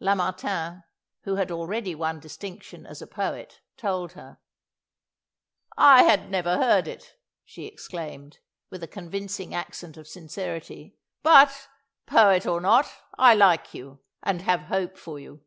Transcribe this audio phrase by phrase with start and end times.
[0.00, 0.84] Lamartine,
[1.22, 4.36] who had already won distinction as a poet, told her.
[5.78, 8.38] "I had never heard it," she exclaimed,
[8.68, 11.68] with a convincing accent of sincerity; "but,
[12.04, 15.42] poet or not, I like you, and have hope for you."